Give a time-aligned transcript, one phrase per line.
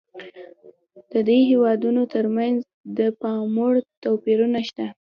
[1.11, 2.59] د دې هېوادونو ترمنځ
[2.97, 3.73] د پاموړ
[4.03, 4.85] توپیرونه شته.